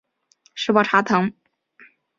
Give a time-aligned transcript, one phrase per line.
[0.55, 1.31] 石宝茶藤